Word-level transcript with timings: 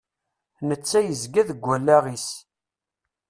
Netta 0.67 0.99
yezga 1.01 1.41
deg 1.49 1.59
wallaɣ-is. 1.65 2.27